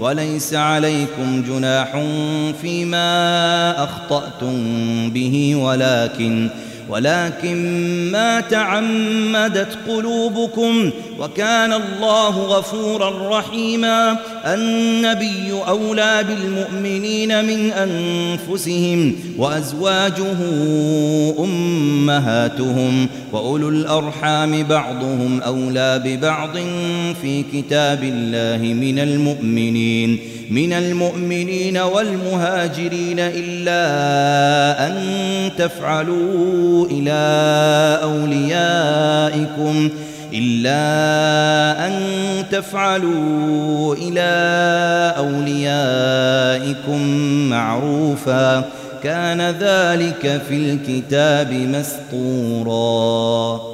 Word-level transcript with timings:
وليس 0.00 0.54
عليكم 0.54 1.42
جناح 1.42 2.02
فيما 2.60 3.84
أخطأتم 3.84 4.56
به 5.10 5.54
ولكن 5.56 6.50
ولكن 6.88 7.56
ما 8.12 8.40
تعمدت 8.40 9.78
قلوبكم 9.88 10.90
وكان 11.20 11.72
الله 11.72 12.38
غفورا 12.38 13.38
رحيما 13.38 14.16
النبي 14.44 15.52
أولى 15.68 16.24
بالمؤمنين 16.28 17.44
من 17.44 17.70
أنفسهم 17.72 19.14
وأزواجه 19.38 20.36
أمهاتهم 21.38 23.08
وأولو 23.32 23.68
الأرحام 23.68 24.62
بعضهم 24.62 25.40
أولى 25.40 26.02
ببعض 26.04 26.56
في 27.22 27.44
كتاب 27.52 28.02
الله 28.02 28.74
من 28.74 28.98
المؤمنين 28.98 30.18
من 30.50 30.72
المؤمنين 30.72 31.78
والمهاجرين 31.78 33.16
إلا 33.18 33.76
أن 34.86 34.94
تفعلوا 35.58 36.73
إلى 36.82 37.22
أوليائكم 38.02 39.90
إلا 40.32 41.86
أن 41.86 41.92
تفعلوا 42.50 43.94
إلى 43.94 44.32
أوليائكم 45.16 47.00
معروفا. 47.50 48.64
كان 49.02 49.40
ذلك 49.40 50.42
في 50.48 50.56
الكتاب 50.56 51.52
مسطوراً. 52.62 53.73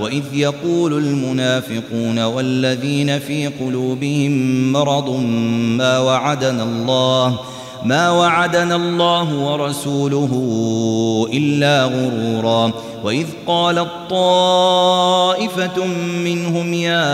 وإذ 0.00 0.22
يقول 0.32 0.92
المنافقون 0.92 2.18
والذين 2.18 3.18
في 3.18 3.46
قلوبهم 3.46 4.32
مرض 4.72 5.10
ما 5.78 5.98
وعدنا 5.98 6.62
الله 6.62 7.38
ما 7.84 8.10
وعدنا 8.10 8.76
الله 8.76 9.34
ورسوله 9.34 10.32
إلا 11.32 11.84
غرورا. 11.84 12.72
وإذ 13.04 13.26
قالت 13.46 13.88
طائفة 14.10 15.86
منهم 16.24 16.74
يا 16.74 17.04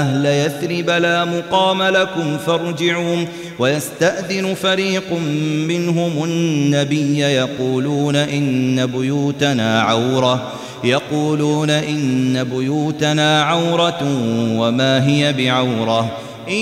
أهل 0.00 0.26
يثرب 0.26 0.90
لا 0.90 1.24
مقام 1.24 1.82
لكم 1.82 2.38
فارجعوا. 2.38 3.24
ويستأذن 3.58 4.54
فريق 4.54 5.12
منهم 5.68 6.24
النبي 6.24 7.18
يقولون 7.20 8.16
إن 8.16 8.86
بيوتنا 8.86 9.82
عورة. 9.82 10.52
يقولون 10.84 11.70
إن 11.70 12.44
بيوتنا 12.44 13.42
عورة 13.42 14.02
وما 14.56 15.06
هي 15.06 15.32
بعورة. 15.32 16.10
إن 16.48 16.54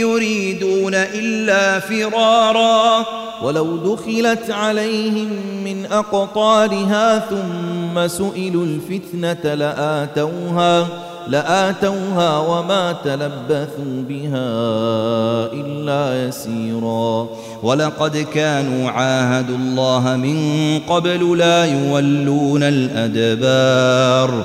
يريدون 0.00 0.94
إلا 0.94 1.80
فرارا. 1.80 3.06
ولو 3.42 3.76
دخلت 3.76 4.50
عليهم 4.50 5.28
من 5.64 5.86
أقطارها 5.86 7.18
ثم 7.18 8.08
سئلوا 8.08 8.64
الفتنة 8.64 9.54
لآتوها 9.54 10.86
لآتوها 11.28 12.38
وما 12.38 12.92
تلبثوا 13.04 14.02
بها 14.08 14.48
إلا 15.52 16.28
يسيرا. 16.28 17.28
ولقد 17.62 18.26
كانوا 18.34 18.90
عاهدوا 18.90 19.56
الله 19.56 20.16
من 20.16 20.80
قبل 20.88 21.38
لا 21.38 21.64
يولون 21.64 22.62
الأدبار. 22.62 24.44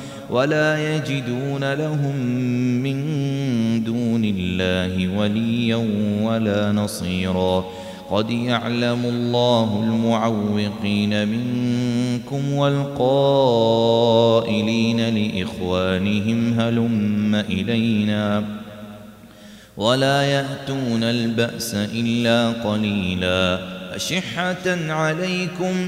ولا 0.31 0.95
يجدون 0.95 1.73
لهم 1.73 2.15
من 2.83 2.97
دون 3.83 4.25
الله 4.25 5.17
وليا 5.17 5.75
ولا 6.21 6.71
نصيرا. 6.71 7.65
قد 8.11 8.29
يعلم 8.29 9.05
الله 9.05 9.83
المعوقين 9.83 11.27
منكم 11.27 12.53
والقائلين 12.53 13.79
لإخوانهم 15.15 16.59
هلم 16.59 17.35
إلينا؟ 17.35 18.43
ولا 19.77 20.21
يأتون 20.21 21.03
البأس 21.03 21.75
إلا 21.75 22.49
قليلا. 22.49 23.59
أشحة 23.95 24.91
عليكم 24.93 25.87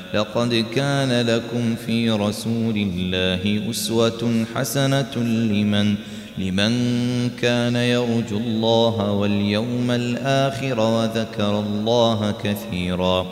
لقد 0.13 0.65
كان 0.75 1.25
لكم 1.27 1.75
في 1.75 2.09
رسول 2.09 2.75
الله 2.75 3.69
أسوة 3.69 4.45
حسنة 4.55 5.15
لمن 5.15 5.95
لمن 6.37 6.73
كان 7.29 7.75
يرجو 7.75 8.37
الله 8.37 9.11
واليوم 9.11 9.91
الآخر 9.91 10.79
وذكر 10.79 11.59
الله 11.59 12.33
كثيرا. 12.43 13.25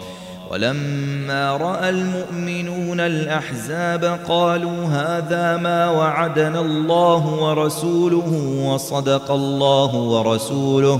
ولما 0.51 1.57
رأى 1.57 1.89
المؤمنون 1.89 2.99
الأحزاب 2.99 4.19
قالوا 4.27 4.85
هذا 4.85 5.57
ما 5.57 5.89
وعدنا 5.89 6.61
الله 6.61 7.25
ورسوله 7.43 8.31
وصدق 8.65 9.31
الله 9.31 9.95
ورسوله. 9.95 10.99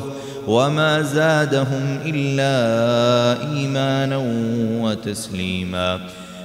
وما 0.50 1.02
زادهم 1.02 2.00
إلا 2.06 3.54
إيمانا 3.54 4.18
وتسليما. 4.82 6.00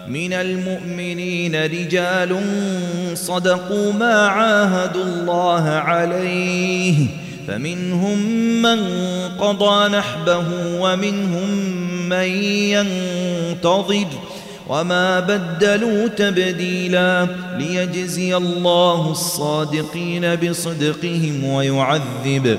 من 0.09 0.33
المؤمنين 0.33 1.65
رجال 1.65 2.41
صدقوا 3.15 3.93
ما 3.93 4.15
عاهدوا 4.29 5.05
الله 5.05 5.69
عليه. 5.69 7.06
فمنهم 7.49 8.19
من 8.62 8.79
قضى 9.39 9.97
نحبه 9.97 10.45
ومنهم 10.81 11.49
من 12.09 12.29
ينتظر. 12.75 14.06
وما 14.69 15.21
بدلوا 15.21 16.09
تبديلا 16.09 17.27
ليجزي 17.59 18.37
الله 18.37 19.11
الصادقين 19.11 20.35
بصدقهم 20.35 21.45
ويعذب. 21.45 22.59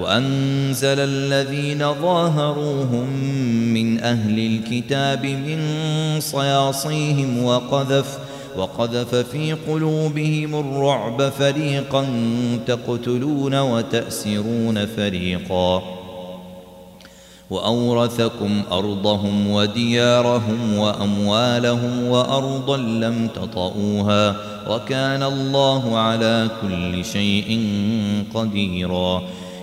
وأنزل 0.00 0.98
الذين 0.98 1.78
ظاهروهم 1.78 3.08
من 3.74 4.00
أهل 4.00 4.38
الكتاب 4.38 5.26
من 5.26 5.60
صياصيهم 6.20 7.44
وقذف 7.44 8.18
وقذف 8.56 9.14
في 9.14 9.52
قلوبهم 9.52 10.54
الرعب 10.54 11.28
فريقا 11.28 12.06
تقتلون 12.66 13.60
وتأسرون 13.60 14.86
فريقا. 14.86 15.82
وأورثكم 17.50 18.62
أرضهم 18.72 19.50
وديارهم 19.50 20.78
وأموالهم 20.78 22.08
وأرضا 22.08 22.76
لم 22.76 23.28
تطئوها 23.34 24.36
وكان 24.70 25.22
الله 25.22 25.98
على 25.98 26.48
كل 26.62 27.04
شيء 27.04 27.68
قديراً. 28.34 29.22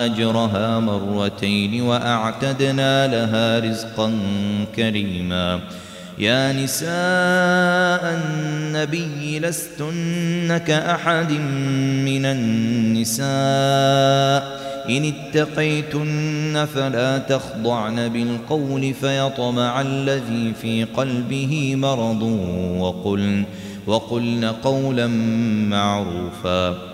أجرها 0.00 0.80
مرتين 0.80 1.82
وأعتدنا 1.82 3.06
لها 3.06 3.58
رزقا 3.58 4.18
كريما. 4.76 5.60
يا 6.18 6.52
نساء 6.52 8.20
النبي 8.24 9.38
لستن 9.38 10.56
كأحد 10.56 11.32
من 12.04 12.24
النساء. 12.24 13.24
إن 14.88 15.12
اتقيتن 15.14 16.66
فلا 16.74 17.18
تخضعن 17.18 18.08
بالقول 18.08 18.94
فيطمع 18.94 19.80
الذي 19.80 20.52
في 20.62 20.84
قلبه 20.84 21.76
مرض. 21.76 22.22
وقلن, 22.78 23.44
وقلن 23.86 24.44
قولا 24.44 25.06
معروفا. 25.70 26.93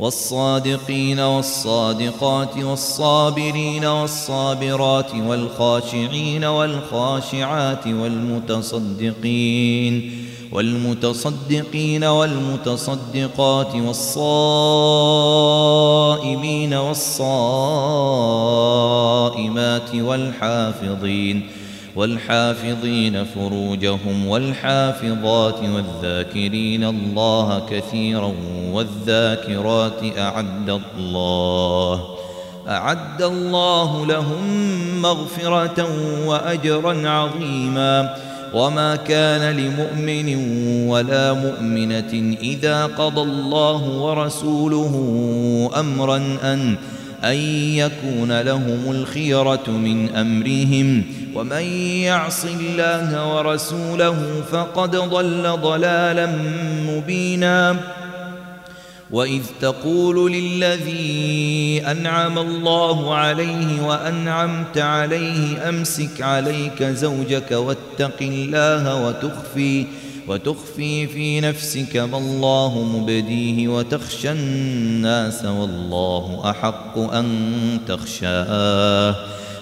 والصادقين 0.00 1.20
والصادقات 1.20 2.56
والصابرين 2.56 3.84
والصابرات 3.84 5.14
والخاشعين 5.14 6.44
والخاشعات 6.44 7.86
والمتصدقين 7.86 9.32
والمتصدقين 10.52 12.04
والمتصدقات 12.04 13.74
والصائمين 13.74 14.44
والصائمات 16.74 17.54
والحافظين 19.94 21.46
والحافظين 22.00 23.24
فروجهم 23.24 24.26
والحافظات 24.26 25.58
والذاكرين 25.74 26.84
الله 26.84 27.62
كثيرا 27.70 28.34
والذاكرات 28.72 30.18
أعد 30.18 30.70
الله 30.70 32.04
أعد 32.68 33.22
الله 33.22 34.06
لهم 34.06 34.42
مغفرة 35.02 35.88
وأجرا 36.26 37.08
عظيما 37.08 38.16
وما 38.54 38.96
كان 38.96 39.56
لمؤمن 39.56 40.36
ولا 40.88 41.32
مؤمنة 41.32 42.36
إذا 42.42 42.86
قضى 42.86 43.20
الله 43.20 43.88
ورسوله 43.88 44.94
أمرا 45.76 46.16
أن 46.42 46.76
أن 47.24 47.36
يكون 47.76 48.40
لهم 48.40 48.90
الخيرة 48.90 49.70
من 49.70 50.08
أمرهم 50.08 51.04
ومن 51.34 51.62
يعص 52.02 52.44
الله 52.44 53.36
ورسوله 53.36 54.42
فقد 54.52 54.96
ضل 54.96 55.56
ضلالا 55.62 56.26
مبينا. 56.86 57.76
وإذ 59.10 59.42
تقول 59.60 60.32
للذي 60.32 61.82
أنعم 61.90 62.38
الله 62.38 63.14
عليه 63.14 63.82
وأنعمت 63.82 64.78
عليه 64.78 65.68
أمسك 65.68 66.22
عليك 66.22 66.82
زوجك 66.82 67.52
واتق 67.52 68.16
الله 68.20 69.06
وتخفي 69.06 69.86
وتخفي 70.28 71.06
في 71.06 71.40
نفسك 71.40 71.96
ما 71.96 72.18
الله 72.18 72.82
مبديه 72.82 73.68
وتخشى 73.68 74.32
الناس 74.32 75.44
والله 75.44 76.42
أحق 76.50 76.98
أن 76.98 77.78
تخشاه. 77.88 79.16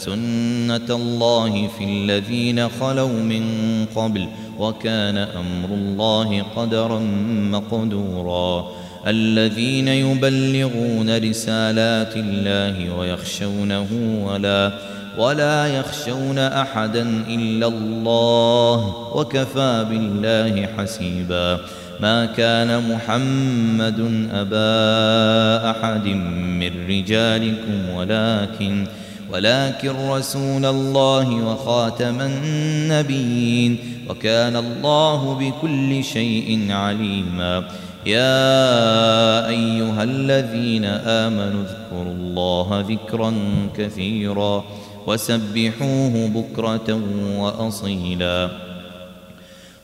سنة 0.00 0.96
الله 0.96 1.68
في 1.78 1.84
الذين 1.84 2.68
خلوا 2.68 3.12
من 3.12 3.44
قبل 3.96 4.26
وكان 4.58 5.18
أمر 5.18 5.68
الله 5.74 6.42
قدرا 6.56 6.98
مقدورا 7.52 8.70
الذين 9.06 9.88
يبلغون 9.88 11.18
رسالات 11.18 12.16
الله 12.16 12.96
ويخشونه 12.98 13.88
ولا 14.24 14.72
ولا 15.18 15.66
يخشون 15.66 16.38
أحدا 16.38 17.02
إلا 17.28 17.66
الله 17.66 19.06
وكفى 19.14 19.86
بالله 19.90 20.68
حسيبا 20.78 21.58
ما 22.00 22.26
كان 22.26 22.92
محمد 22.92 24.28
أبا 24.32 25.70
أحد 25.70 26.06
من 26.60 26.86
رجالكم 26.88 27.90
ولكن 27.94 28.86
ولكن 29.32 30.08
رسول 30.10 30.64
الله 30.64 31.30
وخاتم 31.32 32.20
النبيين 32.20 33.78
وكان 34.08 34.56
الله 34.56 35.34
بكل 35.34 36.04
شيء 36.04 36.66
عليما. 36.70 37.64
يا 38.06 39.48
أيها 39.48 40.02
الذين 40.02 40.84
آمنوا 40.84 41.62
اذكروا 41.62 42.12
الله 42.12 42.84
ذكرا 42.88 43.34
كثيرا 43.76 44.64
وسبحوه 45.06 46.30
بكرة 46.34 47.00
وأصيلا. 47.38 48.69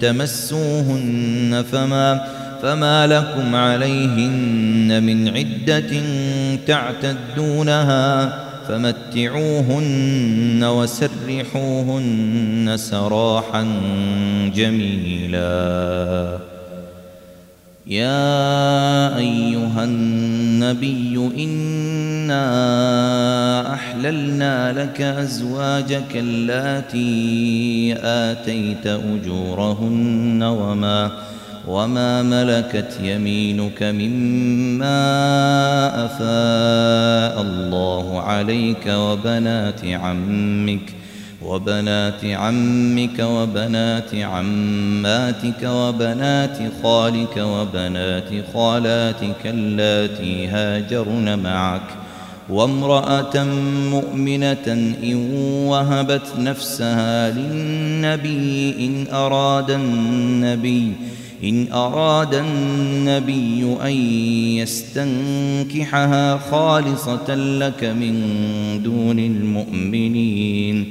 تمسوهن 0.00 1.64
فما 1.72 2.38
فما 2.62 3.06
لكم 3.06 3.54
عليهن 3.54 5.02
من 5.02 5.28
عدة 5.28 6.02
تعتدونها 6.66 8.38
فمتعوهن 8.68 10.64
وسرحوهن 10.64 11.96
سراحا 12.76 13.66
جميلا. 14.54 16.38
يا 17.86 19.16
أيها 19.16 19.84
النبي 19.84 21.30
إنا 21.38 22.44
أحللنا 23.98 24.72
لك 24.72 25.00
أزواجك 25.00 26.16
اللاتي 26.16 27.94
آتيت 28.02 28.86
أجورهن 28.86 30.42
وما 30.42 31.10
وما 31.68 32.22
ملكت 32.22 32.98
يمينك 33.02 33.82
مما 33.82 34.94
أفاء 36.04 37.42
الله 37.42 38.20
عليك 38.20 38.86
وبنات 38.86 39.84
عمك 39.84 40.94
وبنات 41.42 42.24
عمك 42.24 43.20
وبنات 43.20 44.14
عماتك 44.14 45.62
وبنات 45.64 46.58
خالك 46.82 47.36
وبنات 47.36 48.30
خالاتك 48.54 49.46
اللاتي 49.46 50.48
هاجرن 50.48 51.38
معك 51.38 52.07
وامرأة 52.50 53.44
مؤمنة 53.90 54.94
إن 55.02 55.14
وهبت 55.66 56.26
نفسها 56.38 57.30
للنبي 57.30 58.74
إن 58.86 59.06
أراد 59.14 59.70
النبي 59.70 60.92
إن 61.44 61.72
أراد 61.72 62.34
النبي 62.34 63.76
أن 63.82 63.92
يستنكحها 64.58 66.38
خالصة 66.38 67.34
لك 67.34 67.84
من 67.84 68.14
دون 68.82 69.18
المؤمنين. 69.18 70.86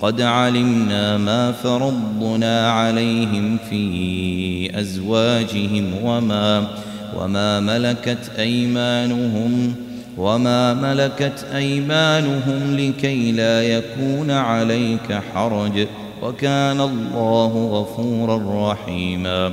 قد 0.00 0.20
علمنا 0.20 1.18
ما 1.18 1.52
فرضنا 1.52 2.70
عليهم 2.70 3.58
في 3.70 4.80
أزواجهم 4.80 5.84
وما 6.04 6.68
وما 7.16 7.60
ملكت 7.60 8.30
أيمانهم 8.38 9.74
وما 10.18 10.74
ملكت 10.74 11.46
أيمانهم 11.54 12.76
لكي 12.76 13.32
لا 13.32 13.62
يكون 13.62 14.30
عليك 14.30 15.20
حرج 15.34 15.86
وكان 16.22 16.80
الله 16.80 17.68
غفورا 17.72 18.72
رحيما. 18.72 19.52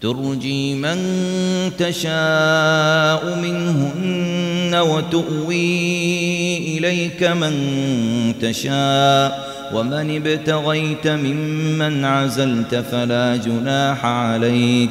ترجي 0.00 0.74
من 0.74 0.98
تشاء 1.78 3.38
منهن 3.42 4.74
وتؤوي 4.74 5.58
إليك 6.78 7.22
من 7.22 7.54
تشاء. 8.42 9.50
ومن 9.74 10.16
ابتغيت 10.16 11.06
ممن 11.06 12.04
عزلت 12.04 12.74
فلا 12.74 13.36
جناح 13.36 14.04
عليك 14.04 14.90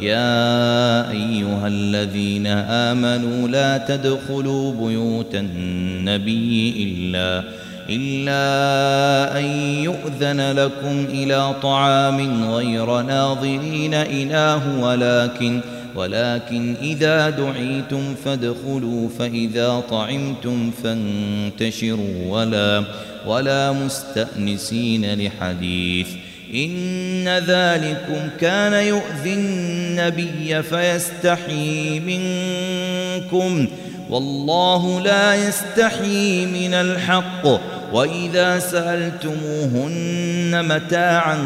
يا 0.00 1.10
أيها 1.10 1.66
الذين 1.66 2.46
آمنوا 2.46 3.48
لا 3.48 3.78
تدخلوا 3.78 4.88
بيوت 4.88 5.34
النبي 5.34 6.74
إلا 6.84 7.44
إلا 7.90 9.38
أن 9.38 9.44
يؤذن 9.84 10.52
لكم 10.52 11.04
إلى 11.10 11.54
طعام 11.62 12.50
غير 12.52 13.02
ناظرين 13.02 13.94
إله 13.94 14.80
ولكن 14.80 15.60
ولكن 15.96 16.74
إذا 16.82 17.30
دعيتم 17.30 18.14
فادخلوا 18.24 19.08
فإذا 19.18 19.82
طعمتم 19.90 20.70
فانتشروا 20.70 22.28
ولا 22.28 22.84
ولا 23.26 23.72
مستأنسين 23.72 25.14
لحديث. 25.14 26.08
إن 26.54 27.28
ذلكم 27.28 28.28
كان 28.40 28.72
يؤذي 28.72 29.34
النبي 29.34 30.62
فيستحي 30.62 32.00
منكم. 32.00 33.66
والله 34.10 35.00
لا 35.00 35.48
يستحي 35.48 36.46
من 36.46 36.74
الحق. 36.74 37.46
وإذا 37.92 38.58
سألتموهن 38.58 40.64
متاعا 40.64 41.38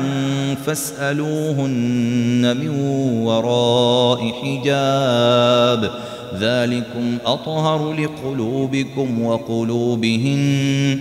فاسألوهن 0.67 2.57
من 2.57 2.69
وراء 3.23 4.33
حجاب. 4.43 5.91
ذلكم 6.41 7.19
أطهر 7.27 7.93
لقلوبكم 7.93 9.23
وقلوبهن. 9.23 11.01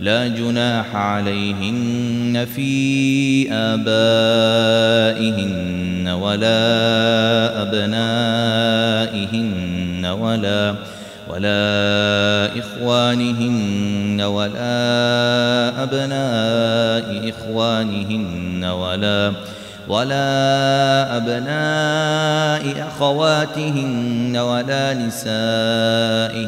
لا 0.00 0.28
جناح 0.28 0.96
عليهن 0.96 2.46
في 2.56 3.52
آبائهن 3.52 4.82
ولا 6.08 7.62
أبنائهن 7.62 8.92
ولا 10.06 10.74
ولا 11.28 12.58
إخوانهن 12.58 14.20
ولا 14.20 15.82
أبناء 15.82 17.30
إخوانهن 17.30 18.64
ولا 18.64 19.32
ولا 19.88 21.16
أبناء 21.16 22.88
أخواتهن 22.88 24.36
ولا 24.36 24.94
نسائهن 24.94 26.42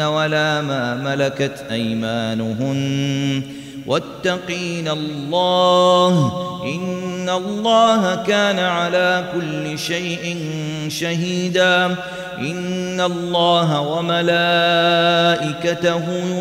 ولا 0.00 0.60
ما 0.60 0.94
ملكت 0.94 1.64
أيمانهن. 1.70 3.42
واتقين 3.86 4.88
الله 4.88 6.32
إن 6.64 7.28
الله 7.28 8.14
كان 8.14 8.58
على 8.58 9.24
كل 9.34 9.78
شيء 9.78 10.36
شهيدا. 10.88 11.96
إن 12.38 13.00
الله 13.00 13.80
وملائكته 13.80 14.80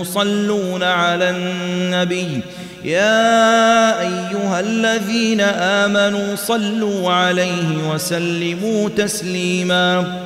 يصلون 0.01 0.83
على 0.83 1.29
النبي 1.29 2.41
يا 2.83 4.01
أيها 4.01 4.59
الذين 4.59 5.41
آمنوا 5.41 6.35
صلوا 6.35 7.11
عليه 7.11 7.91
وسلموا 7.93 8.89
تسليما. 8.89 10.19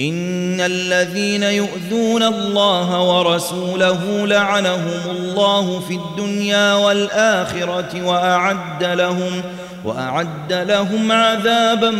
إن 0.00 0.60
الذين 0.60 1.42
يؤذون 1.42 2.22
الله 2.22 3.02
ورسوله 3.02 4.26
لعنهم 4.26 5.00
الله 5.10 5.80
في 5.80 5.94
الدنيا 5.94 6.74
والآخرة 6.74 8.02
وأعد 8.04 8.84
لهم 8.84 9.42
وأعد 9.86 10.52
لهم 10.52 11.12
عذابا 11.12 11.90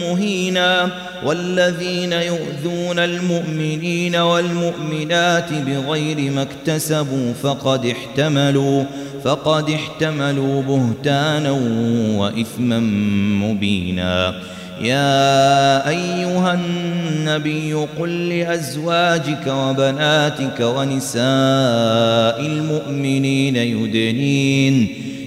مهينا 0.00 0.88
والذين 1.24 2.12
يؤذون 2.12 2.98
المؤمنين 2.98 4.16
والمؤمنات 4.16 5.52
بغير 5.52 6.30
ما 6.30 6.42
اكتسبوا 6.42 7.32
فقد 7.42 7.86
احتملوا 7.86 8.84
فقد 9.24 9.70
احتملوا 9.70 10.62
بهتانا 10.62 11.50
وإثما 12.18 12.78
مبينا. 13.44 14.34
يا 14.80 15.88
أيها 15.88 16.54
النبي 16.54 17.74
قل 17.98 18.28
لأزواجك 18.28 19.46
وبناتك 19.46 20.60
ونساء 20.60 22.40
المؤمنين 22.40 23.56
يدنين 23.56 24.88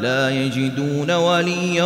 لا 0.00 0.30
يجدون 0.30 1.10
وليا 1.10 1.84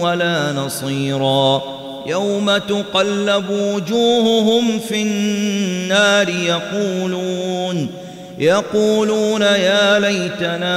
ولا 0.00 0.52
نصيرا. 0.52 1.62
يوم 2.06 2.56
تقلب 2.56 3.50
وجوههم 3.50 4.78
في 4.78 5.02
النار 5.02 6.28
يقولون 6.28 8.01
يقولون 8.42 9.42
يا 9.42 9.98
ليتنا 9.98 10.74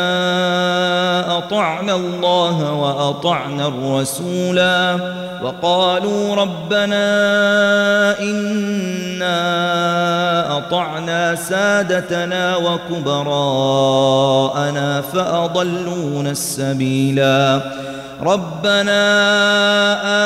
أطعنا 1.38 1.95
الله 1.95 2.73
وأطعنا 2.73 3.67
الرسولا 3.67 4.97
وقالوا 5.43 6.36
ربنا 6.36 7.06
إنا 8.19 9.38
أطعنا 10.58 11.36
سادتنا 11.36 12.56
وكبراءنا 12.58 13.82
فأضلون 15.01 16.28
السبيلا 16.28 17.62
ربنا 18.21 18.95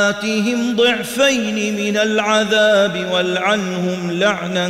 آتهم 0.09 0.75
ضعفين 0.75 1.75
من 1.75 1.97
العذاب 1.97 3.07
والعنهم 3.13 4.11
لعنا 4.11 4.69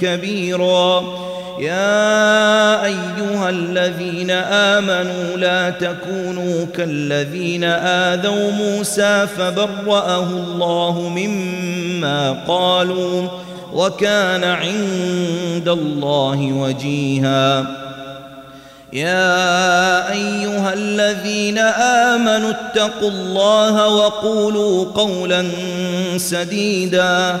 كبيراً 0.00 1.31
يا 1.62 2.84
أيها 2.84 3.50
الذين 3.50 4.30
آمنوا 4.30 5.36
لا 5.36 5.70
تكونوا 5.70 6.66
كالذين 6.76 7.64
آذوا 7.64 8.50
موسى 8.50 9.26
فبرأه 9.38 10.28
الله 10.30 11.12
مما 11.16 12.32
قالوا 12.48 13.28
وكان 13.72 14.44
عند 14.44 15.68
الله 15.68 16.52
وجيها. 16.52 17.66
يا 18.92 20.12
أيها 20.12 20.74
الذين 20.74 21.58
آمنوا 22.08 22.50
اتقوا 22.50 23.10
الله 23.10 23.88
وقولوا 23.88 24.84
قولا 24.84 25.48
سديدا. 26.16 27.40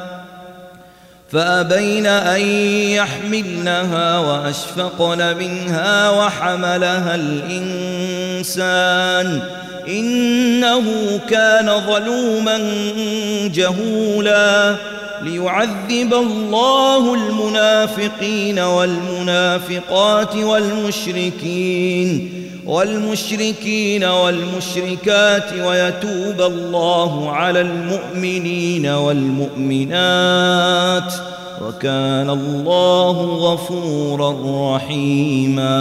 فأبين 1.31 2.05
أن 2.05 2.41
يحملنها 2.91 4.19
وأشفقن 4.19 5.37
منها 5.37 6.09
وحملها 6.09 7.15
الإنسان 7.15 8.81
إنه 9.87 11.19
كان 11.29 11.81
ظلوما 11.87 12.57
جهولا 13.53 14.75
ليعذب 15.21 16.13
الله 16.13 17.13
المنافقين 17.13 18.59
والمنافقات 18.59 20.35
والمشركين 20.35 22.31
والمشركين 22.65 24.03
والمشركات 24.03 25.53
ويتوب 25.53 26.41
الله 26.41 27.31
على 27.31 27.61
المؤمنين 27.61 28.85
والمؤمنات 28.87 30.33
وكان 31.61 32.29
الله 32.29 33.11
غفورا 33.21 34.35
رحيما 34.75 35.71